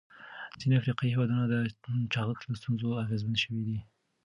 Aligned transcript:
ځینې 0.59 0.73
افریقایي 0.77 1.13
هېوادونه 1.13 1.43
د 1.47 1.55
چاغښت 2.13 2.43
له 2.45 2.53
ستونزې 2.61 2.85
اغېزمن 3.03 3.35
شوي 3.43 3.61
دي. 3.67 3.77